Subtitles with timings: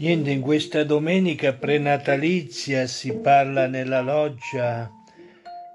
[0.00, 4.90] Niente, in questa domenica prenatalizia si parla nella loggia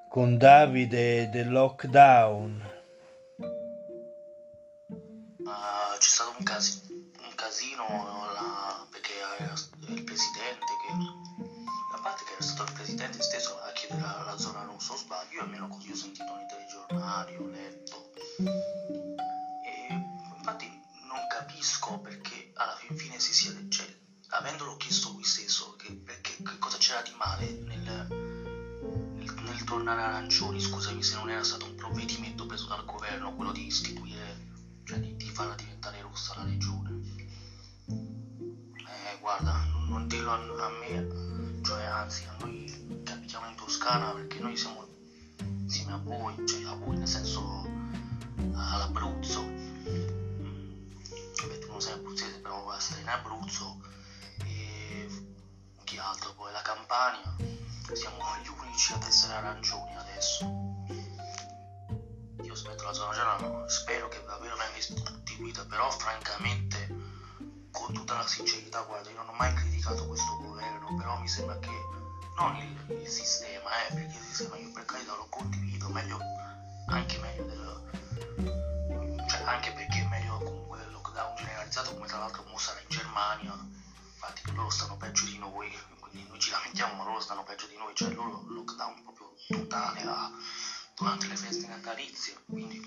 [0.09, 2.74] con Davide del lockdown.
[29.65, 34.53] Tornare arancioni scusami se non era stato un provvedimento preso dal governo quello di istituire
[34.85, 37.01] cioè di, di farla diventare rossa la regione
[37.87, 43.55] eh, guarda, non- non dirlo a, a me, cioè anzi a noi che abitiamo in
[43.55, 44.85] Toscana perché noi siamo
[45.39, 47.67] insieme a voi, cioè a voi nel senso
[48.53, 49.43] all'Abruzzo.
[51.59, 53.81] Tu non sei abruzzese, però stare in Abruzzo
[54.45, 55.07] e
[55.83, 57.35] chi altro poi la Campania.
[57.93, 60.45] Siamo gli unici ad essere arancioni adesso.
[62.41, 66.87] Io aspetto la zona gialla, spero che davvero venga istituita, però francamente
[67.71, 71.59] con tutta la sincerità, guarda, io non ho mai criticato questo governo, però mi sembra
[71.59, 71.69] che
[72.37, 76.17] non il, il sistema, eh, perché il sistema io per carità lo condivido, meglio,
[76.87, 82.43] anche meglio del, cioè anche perché è meglio comunque del lockdown generalizzato, come tra l'altro
[82.49, 83.53] mo sarà in Germania,
[84.13, 85.71] infatti loro stanno peggio di noi,
[86.15, 90.01] quindi noi ci lamentiamo, ma loro stanno peggio di noi, cioè loro lockdown proprio totale
[90.03, 90.31] a-
[90.95, 92.79] durante le feste natalizie, quindi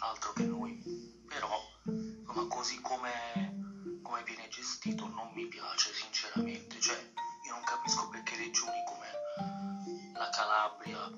[0.00, 0.76] altro che noi,
[1.28, 1.48] però
[1.86, 6.96] insomma così come, come viene gestito non mi piace sinceramente, cioè
[7.46, 9.06] io non capisco perché regioni come
[10.14, 11.08] la Calabria,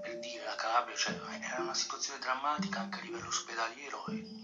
[0.00, 4.42] per, dire la Calabria, cioè era una situazione drammatica anche a livello ospedaliero e-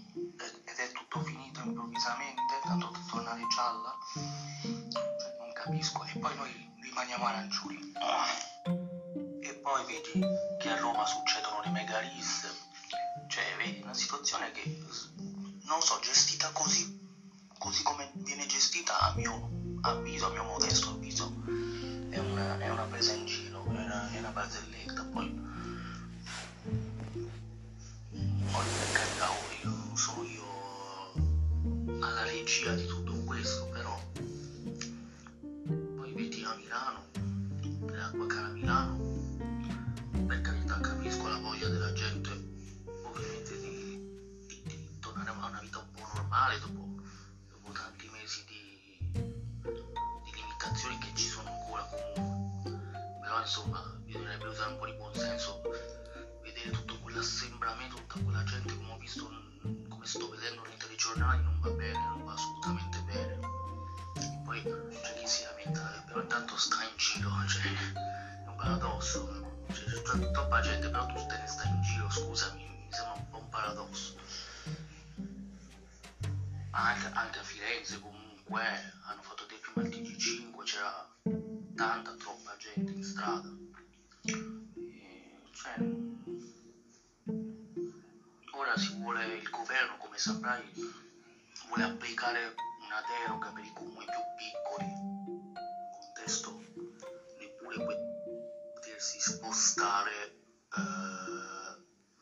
[0.63, 6.75] ed è tutto finito improvvisamente, tanto da tornare gialla, cioè non capisco, e poi noi
[6.81, 7.93] rimaniamo arancioni.
[9.41, 10.21] E poi vedi
[10.59, 12.49] che a Roma succedono le megaliste,
[13.27, 14.79] cioè vedi una situazione che
[15.63, 16.97] non so, gestita così,
[17.57, 19.49] così come viene gestita a mio
[19.81, 21.31] avviso, a mio modesto avviso,
[22.19, 25.47] è una, è una presa in giro, è una, è una barzelletta, poi
[28.91, 33.69] carità oh, io sono io alla regia di tutto questo,
[53.49, 55.61] insomma bisognerebbe usare un po' di buonsenso
[56.43, 59.27] vedere tutto quell'assembramento tutta quella gente come ho visto
[59.89, 63.39] come sto vedendo nei telegiornali non va bene non va assolutamente bene.
[64.45, 69.65] Poi c'è chi si lamenta eh, però intanto sta in giro cioè è un paradosso
[69.73, 73.13] cioè, c'è tro- troppa gente però tu te ne stai in giro scusami mi sembra
[73.15, 74.13] un po' un paradosso.
[76.69, 78.61] Anche, anche a Firenze comunque
[79.07, 81.07] hanno fatto dei prima il TG5 c'era
[81.79, 82.48] tanta troppa
[82.79, 83.49] gente in strada
[85.51, 85.75] cioè,
[88.53, 90.63] ora si vuole il governo come saprai
[91.67, 92.53] vuole applicare
[92.85, 94.87] una deroga per i comuni più piccoli
[95.99, 96.57] contesto
[97.37, 97.75] neppure
[98.73, 100.31] potersi spostare eh,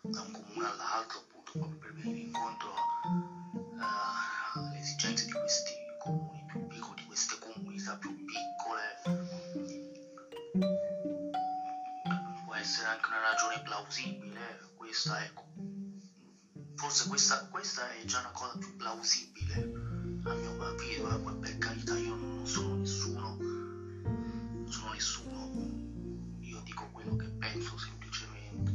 [0.09, 2.73] da un comune all'altro appunto proprio per venire incontro
[3.79, 8.56] a- alle esigenze di questi comuni più piccoli, di queste comunità più piccole.
[13.87, 15.43] Plausibile, questa ecco.
[16.75, 19.71] Forse questa, questa è già una cosa più plausibile
[20.25, 20.55] a mio
[21.01, 25.49] ora poi per carità io non sono nessuno, non sono nessuno,
[26.41, 28.71] io dico quello che penso semplicemente,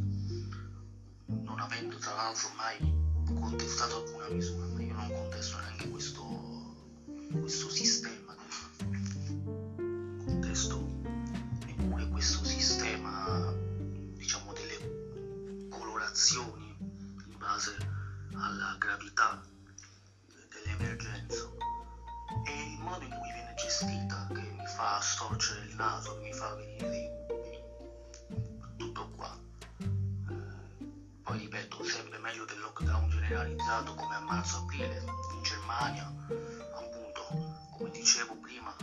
[1.26, 2.78] non avendo tra l'altro mai
[3.38, 5.81] contestato alcuna misura, ma io non contesto neanche
[34.42, 35.04] marzo, aprile
[35.34, 36.12] in Germania,
[36.74, 38.74] appunto, come dicevo prima,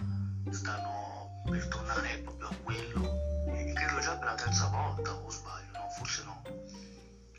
[0.51, 3.27] stanno per tornare proprio a quello.
[3.73, 6.41] Credo già per la terza volta, o sbaglio, no, forse no.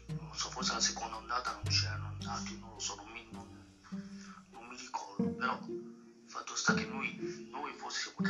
[0.08, 3.46] Non so, forse la seconda ondata non c'erano andati, non lo so, non mi, non,
[4.50, 5.30] non mi ricordo.
[5.30, 5.58] Però
[6.26, 8.28] fatto sta che noi, noi forse siamo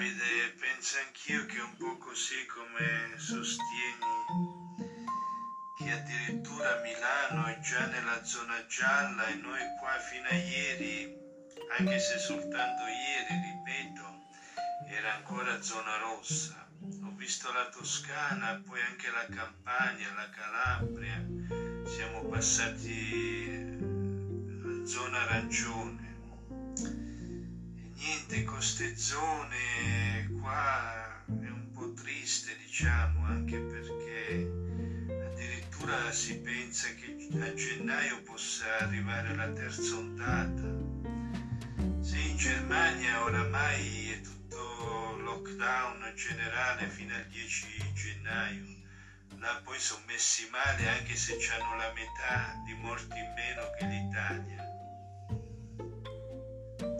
[0.00, 3.98] Davide, penso anch'io che è un po' così come sostieni
[5.76, 11.06] che addirittura Milano è già nella zona gialla e noi qua fino a ieri,
[11.76, 14.24] anche se soltanto ieri, ripeto,
[14.88, 16.66] era ancora zona rossa.
[17.04, 21.22] Ho visto la Toscana, poi anche la Campania, la Calabria,
[21.84, 23.76] siamo passati
[24.86, 26.09] zona arancione.
[28.00, 34.48] Niente, con queste zone qua è un po' triste, diciamo, anche perché
[35.26, 40.66] addirittura si pensa che a gennaio possa arrivare la terza ondata.
[42.00, 48.64] Sì, in Germania oramai è tutto lockdown generale fino al 10 gennaio.
[49.36, 53.84] Là poi sono messi male anche se hanno la metà di morti in meno che
[53.84, 54.69] l'Italia.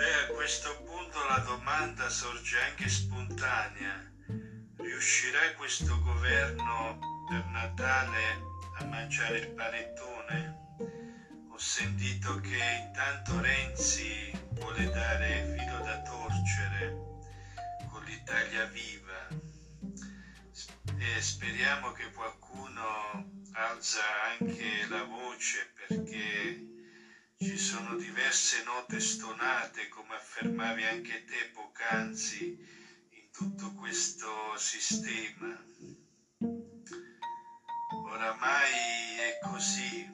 [0.01, 4.11] Beh, a questo punto la domanda sorge anche spontanea.
[4.79, 8.41] Riuscirà questo governo per Natale
[8.79, 10.77] a mangiare il panettone?
[11.51, 16.95] Ho sentito che intanto Renzi vuole dare filo da torcere
[17.91, 19.29] con l'Italia viva
[20.97, 24.01] e speriamo che qualcuno alza
[24.31, 26.80] anche la voce perché
[27.43, 34.29] ci sono diverse note stonate, come affermavi anche te poc'anzi, in tutto questo
[34.59, 35.49] sistema.
[38.05, 40.07] Oramai è così,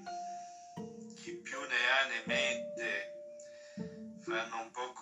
[1.17, 3.11] chi più ne ha ne mette,
[4.23, 4.93] fanno un po'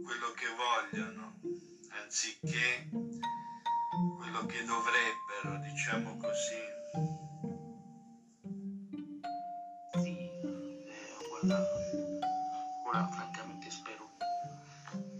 [0.00, 1.40] quello che vogliono,
[1.88, 2.88] anziché
[4.16, 7.31] quello che dovrebbero, diciamo così.
[11.52, 14.08] Eh, guarda, ora francamente spero,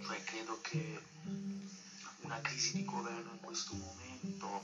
[0.00, 1.00] cioè credo che
[2.22, 4.62] una crisi di governo in questo momento,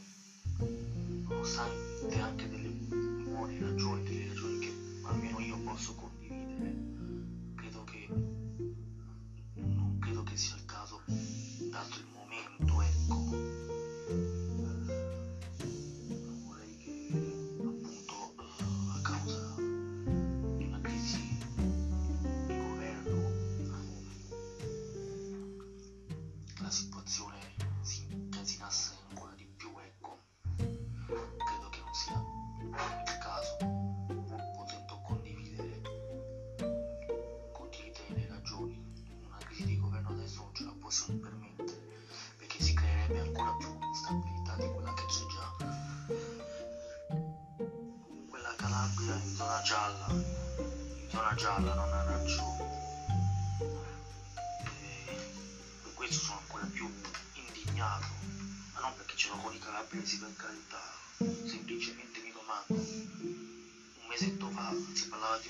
[1.28, 4.72] nonostante anche delle buone ragioni, delle ragioni che
[5.04, 6.07] almeno io posso condividere,
[31.08, 32.22] Credo che non sia
[32.60, 35.80] il caso, potendo condividere
[37.50, 38.78] con di te le ragioni.
[39.24, 41.96] Una crisi di governo adesso non ce la possiamo permettere,
[42.36, 45.50] perché si creerebbe ancora più instabilità di quella che c'è già.
[48.02, 52.66] Comunque la Calabria in zona gialla, in zona gialla, non arancione.
[54.60, 55.16] E
[55.84, 56.86] per questo sono ancora più
[57.32, 58.06] indignato,
[58.74, 60.77] ma non perché ce l'ho con i calabresi per carità,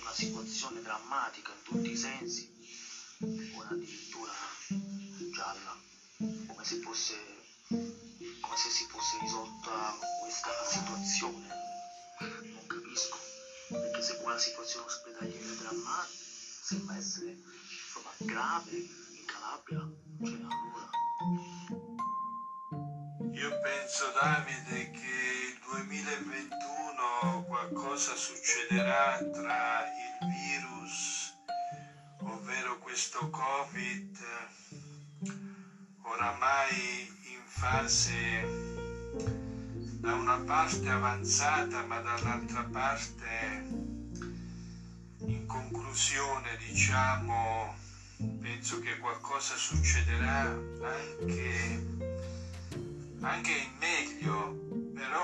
[0.08, 2.48] una situazione drammatica in tutti i sensi,
[3.54, 4.32] ora addirittura
[5.34, 5.76] gialla,
[6.46, 7.14] come se fosse
[7.68, 11.46] come se si fosse risolta questa situazione.
[12.20, 13.18] Non capisco,
[13.68, 16.24] perché se la situazione ospedaliera è drammatica,
[16.62, 17.36] sembra essere
[17.84, 19.86] insomma grave in Calabria,
[20.24, 20.88] cioè allora
[23.34, 31.32] Io penso Davide che 2021 qualcosa succederà tra il virus,
[32.20, 34.18] ovvero questo Covid,
[36.02, 38.46] oramai in fase
[40.00, 43.62] da una parte avanzata ma dall'altra parte
[45.26, 47.74] in conclusione diciamo
[48.40, 50.42] penso che qualcosa succederà
[50.80, 52.16] anche
[53.20, 54.67] anche in meglio,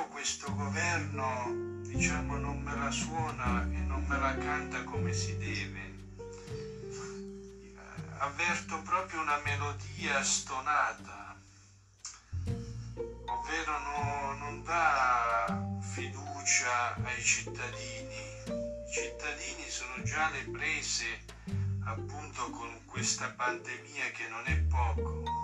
[0.09, 5.93] questo governo, diciamo, non me la suona e non me la canta come si deve.
[6.99, 7.75] Eh,
[8.19, 11.37] Avverto proprio una melodia stonata,
[13.27, 18.43] ovvero no- non dà fiducia ai cittadini.
[18.47, 21.25] I cittadini sono già alle prese
[21.85, 25.44] appunto con questa pandemia che non è poco.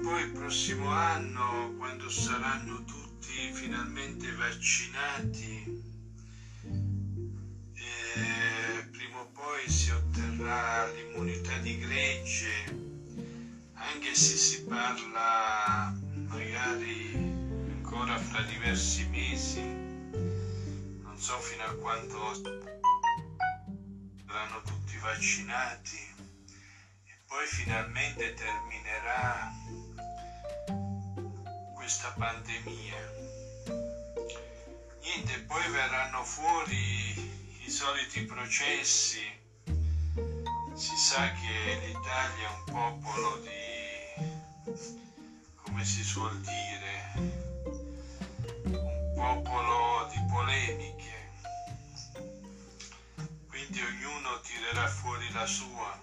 [0.00, 5.82] Poi, il prossimo anno, quando saranno tutti finalmente vaccinati,
[7.74, 12.64] eh, prima o poi si otterrà l'immunità di gregge,
[13.74, 15.94] anche se si parla
[16.26, 22.34] magari ancora fra diversi mesi, non so fino a quando
[24.26, 26.10] saranno tutti vaccinati.
[27.26, 29.61] Poi finalmente terminerà
[31.82, 33.12] questa pandemia.
[35.00, 37.10] Niente, poi verranno fuori
[37.64, 39.18] i soliti processi.
[40.74, 44.70] Si sa che l'Italia è un popolo di,
[45.56, 51.30] come si suol dire, un popolo di polemiche.
[53.48, 56.02] Quindi ognuno tirerà fuori la sua.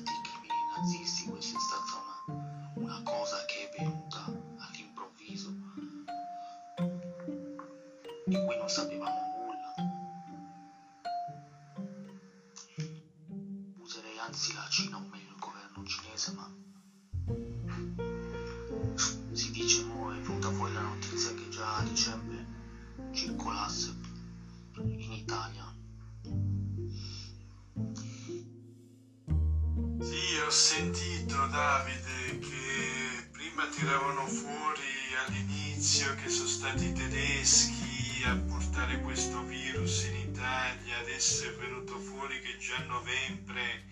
[42.85, 43.85] novembre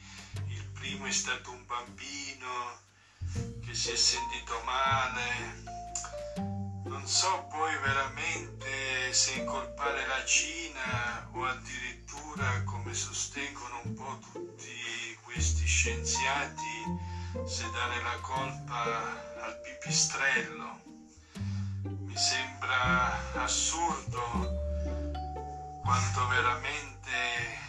[0.48, 2.81] il primo è stato un bambino
[3.65, 5.63] che si è sentito male.
[6.86, 15.17] Non so poi veramente se incolpare la Cina o addirittura come sostengono un po' tutti
[15.24, 17.08] questi scienziati
[17.46, 20.81] se dare la colpa al pipistrello.
[21.84, 24.67] Mi sembra assurdo
[25.84, 27.69] quanto veramente,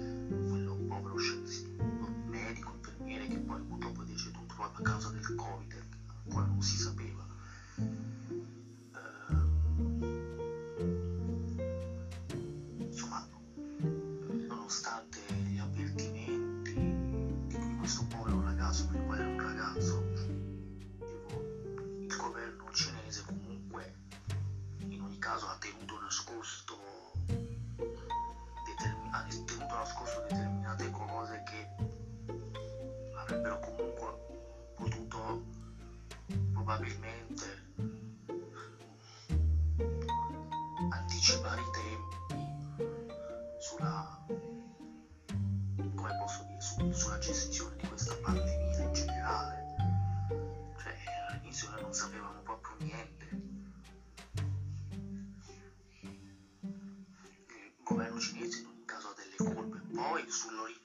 [60.41, 60.80] sulfurito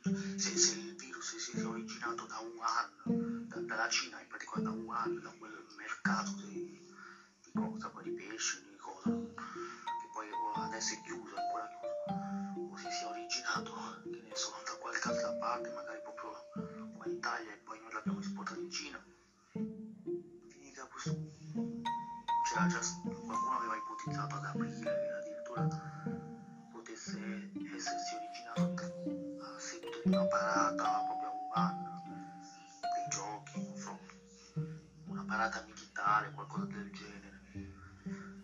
[35.27, 37.41] parata militare, qualcosa del genere.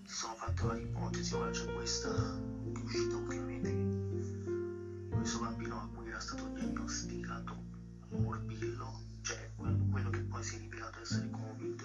[0.04, 5.88] Si sono fatte varie ipotesi, ora c'è questa che è uscita ultimamente, questo bambino a
[5.94, 7.70] cui era stato diagnosticato
[8.10, 11.82] morbillo, cioè quello, che poi si è rivelato essere Covid,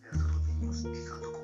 [0.00, 1.41] era stato diagnosticato come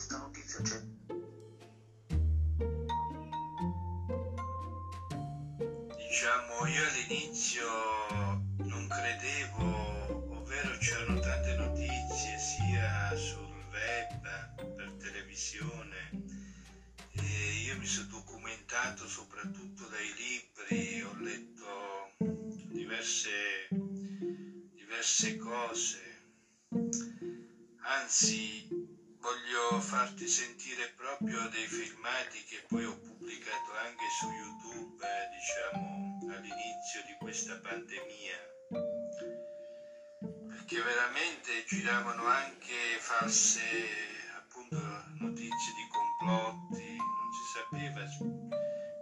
[0.00, 0.80] questa notizia c'è
[5.96, 7.66] Diciamo, io all'inizio
[8.64, 16.10] non credevo, ovvero c'erano tante notizie sia sul web, per televisione,
[17.12, 22.12] e io mi sono documentato soprattutto dai libri, ho letto
[22.72, 26.22] diverse, diverse cose,
[27.82, 28.89] anzi
[29.20, 36.18] voglio farti sentire proprio dei filmati che poi ho pubblicato anche su YouTube, eh, diciamo,
[36.32, 38.38] all'inizio di questa pandemia.
[40.48, 43.60] Perché veramente giravano anche false,
[44.36, 44.76] appunto,
[45.18, 48.02] notizie di complotti, non si sapeva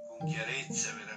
[0.09, 1.08] con chiarezza veramente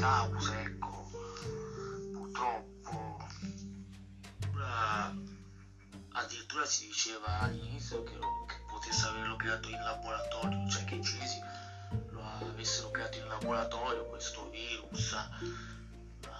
[0.00, 1.08] cause ecco.
[2.12, 3.18] Purtroppo
[4.54, 5.12] ora
[6.12, 11.02] addirittura si diceva all'inizio che, lo- che potesse averlo creato in laboratorio, cioè che i
[11.04, 11.38] cinesi
[12.10, 15.14] lo avessero creato in laboratorio questo virus,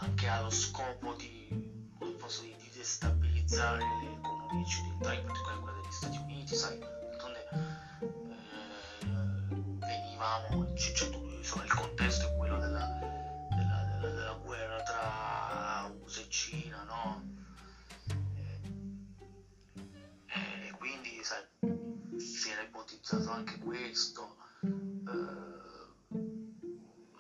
[0.01, 1.49] anche allo scopo di,
[2.19, 7.49] posso dire, di destabilizzare le economie occidentali, in particolare quella degli Stati Uniti, sai, d'altronde
[8.01, 9.07] eh,
[9.79, 13.19] venivamo, cioè, tu- insomma, il contesto è quello della-
[23.11, 24.37] era ipotizzato anche questo.
[24.63, 24.69] Eh,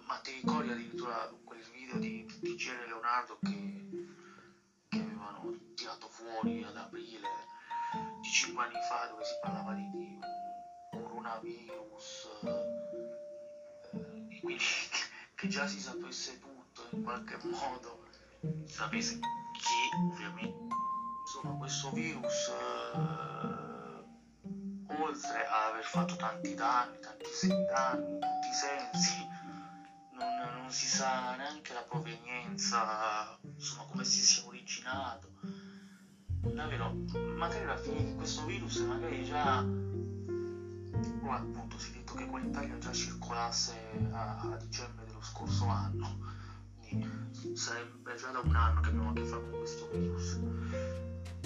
[0.06, 3.88] ma ti ricordi addirittura quel video di, di Gere Leonardo che,
[4.88, 7.28] che avevano tirato fuori ad aprile
[8.20, 10.18] di 5 anni fa dove si parlava di, di
[10.90, 12.28] coronavirus?
[12.42, 14.62] Eh, e quindi
[15.34, 18.06] che, già si sapesse tutto in qualche modo.
[18.64, 20.74] Sapesse chi ovviamente
[21.20, 23.59] insomma questo virus eh,
[25.00, 29.28] oltre ad aver fatto tanti danni tantissimi danni in tutti i sensi.
[30.12, 35.28] Non, non si sa neanche la provenienza insomma come si sia originato.
[36.26, 36.92] Davvero
[37.36, 39.64] magari alla fine di questo virus magari già
[41.22, 43.74] ora appunto si è detto che qua in Italia già circolasse
[44.12, 46.38] a, a dicembre dello scorso anno
[46.90, 50.40] quindi sarebbe già da un anno che abbiamo a che fare con questo virus.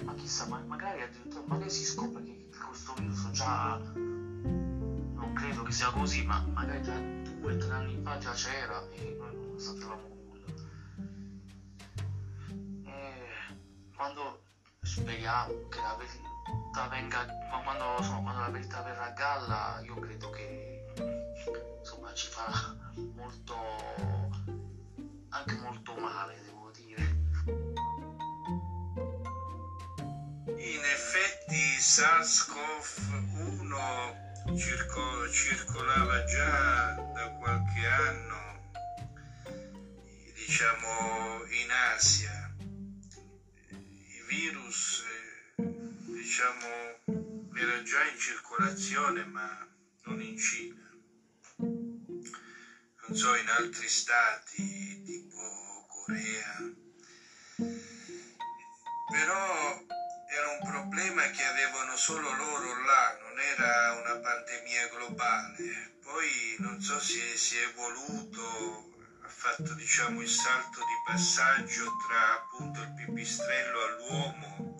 [0.02, 2.43] Ma chissà, ma magari addirittura magari si scopre che
[2.74, 8.00] questo virus già non credo che sia così, ma magari già due o tre anni
[8.02, 10.46] fa già c'era e noi non sapevamo nulla.
[12.84, 14.42] E quando
[14.80, 17.24] speriamo che la verità venga,
[17.62, 20.94] quando, insomma, quando la verità verrà a galla, io credo che
[21.78, 22.74] insomma ci farà
[23.14, 23.54] molto,
[25.28, 26.53] anche molto male,
[30.66, 38.70] In effetti SARS-CoV-1 circo- circolava già da qualche anno,
[40.32, 42.50] diciamo, in Asia.
[43.68, 45.52] Il virus, eh,
[46.12, 46.96] diciamo,
[47.54, 49.68] era già in circolazione, ma
[50.04, 50.88] non in Cina.
[51.58, 56.72] Non so, in altri stati, tipo Corea.
[59.10, 59.82] Però
[60.34, 66.80] era un problema che avevano solo loro là, non era una pandemia globale, poi non
[66.80, 68.90] so se si è evoluto,
[69.22, 74.76] ha fatto diciamo il salto di passaggio tra appunto il pipistrello all'uomo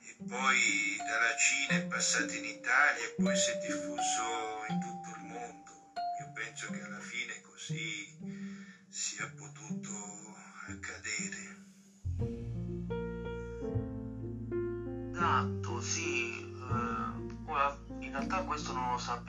[0.00, 5.10] e poi dalla Cina è passato in Italia e poi si è diffuso in tutto
[5.16, 5.92] il mondo.
[6.20, 8.16] Io penso che alla fine così
[8.88, 10.36] sia potuto
[10.68, 11.53] accadere.
[18.94, 19.23] Questo non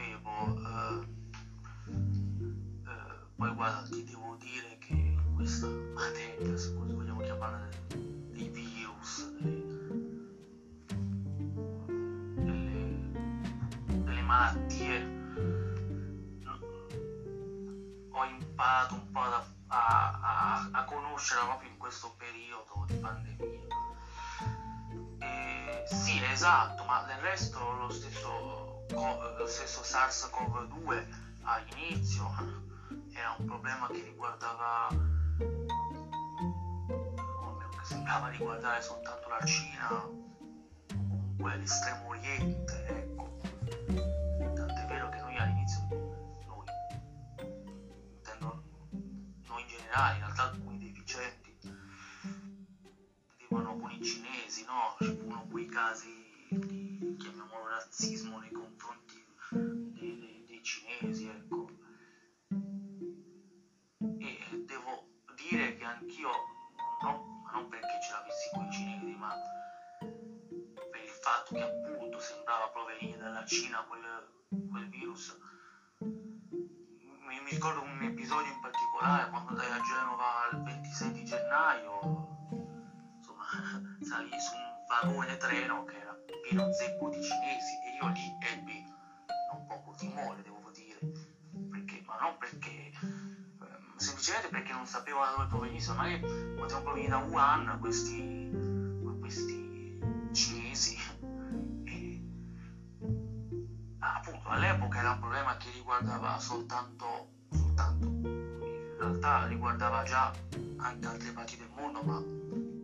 [30.35, 31.05] SARS-CoV-2
[31.43, 32.29] all'inizio
[33.13, 34.89] era un problema che riguardava,
[35.37, 35.65] che
[37.83, 40.33] sembrava riguardare soltanto la Cina, o
[40.89, 43.37] comunque l'estremo oriente, ecco.
[44.55, 45.87] Tant'è vero che noi all'inizio,
[46.47, 46.65] noi,
[49.47, 51.55] noi in generale, in realtà alcuni deficienti,
[53.37, 54.95] vedevano con i cinesi, no?
[54.99, 56.09] Ci furono quei casi
[56.49, 59.04] di, chiamiamolo razzismo nei confronti
[59.55, 61.67] dei, dei- cinesi, ecco.
[64.19, 66.29] E devo dire che anch'io,
[67.03, 69.29] no, non perché ce l'avessi con i cinesi, ma
[70.91, 74.01] per il fatto che appunto sembrava provenire dalla Cina quel,
[74.69, 75.37] quel virus,
[75.99, 81.99] mi, mi ricordo un episodio in particolare quando andai a Genova il 26 di gennaio,
[83.17, 83.45] insomma,
[84.01, 88.94] salì su un vagone treno che era pieno zeppo di cinesi e io lì ebbi
[89.95, 90.99] timore, devo dire,
[91.71, 96.19] perché, ma non perché, ehm, semplicemente perché non sapevo da dove provenissero, magari
[96.55, 98.49] potevano provenire da Wuhan questi,
[99.19, 99.99] questi
[100.31, 100.97] cinesi.
[101.85, 102.21] E
[103.99, 110.31] appunto all'epoca era un problema che riguardava soltanto, soltanto in realtà riguardava già
[110.77, 112.74] anche altre parti del mondo ma